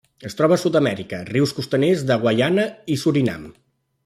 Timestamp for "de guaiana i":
2.13-3.01